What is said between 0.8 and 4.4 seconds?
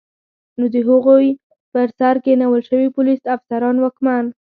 هغوی پر سر کینول شوي پولیس، افسران، واکمن